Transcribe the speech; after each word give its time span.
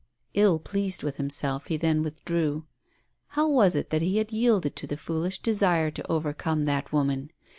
Ill 0.33 0.57
pleased 0.57 1.03
with 1.03 1.17
himself, 1.17 1.67
he 1.67 1.77
then 1.77 2.01
withdrew. 2.01 2.63
How 3.37 3.47
was 3.47 3.75
it 3.75 3.91
that 3.91 4.01
he 4.01 4.17
had 4.17 4.31
yielded 4.31 4.75
to 4.77 4.87
the 4.87 4.97
foolish 4.97 5.37
desire 5.37 5.91
to 5.91 6.11
over 6.11 6.33
come 6.33 6.65
that 6.65 6.91
woman? 6.91 7.29